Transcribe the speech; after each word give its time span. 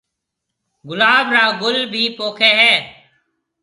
گُلاب 0.87 1.27
را 1.35 1.45
گُل 1.61 1.77
ڀِي 1.91 2.03
پوکيَ 2.17 2.51
هيَ۔ 2.59 2.75